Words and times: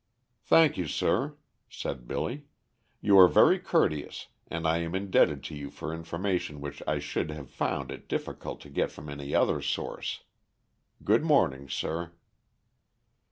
"Thank 0.43 0.77
you, 0.79 0.87
sir," 0.87 1.37
said 1.69 2.07
Billy. 2.07 2.47
"You 3.01 3.19
are 3.19 3.27
very 3.27 3.59
courteous, 3.59 4.29
and 4.47 4.67
I 4.67 4.77
am 4.79 4.95
indebted 4.95 5.43
to 5.43 5.55
you 5.55 5.69
for 5.69 5.93
information 5.93 6.59
which 6.59 6.81
I 6.87 6.97
should 6.97 7.29
have 7.29 7.51
found 7.51 7.91
it 7.91 8.09
difficult 8.09 8.61
to 8.61 8.71
get 8.71 8.91
from 8.91 9.09
any 9.09 9.35
other 9.35 9.61
source. 9.61 10.23
Good 11.03 11.23
morning, 11.23 11.69
sir." 11.69 12.13